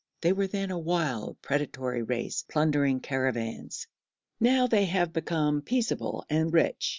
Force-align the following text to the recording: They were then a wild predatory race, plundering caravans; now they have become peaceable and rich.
They 0.21 0.33
were 0.33 0.47
then 0.47 0.71
a 0.71 0.79
wild 0.79 1.39
predatory 1.43 2.01
race, 2.01 2.43
plundering 2.49 3.01
caravans; 3.01 3.85
now 4.39 4.65
they 4.65 4.85
have 4.85 5.13
become 5.13 5.61
peaceable 5.61 6.25
and 6.27 6.51
rich. 6.51 6.89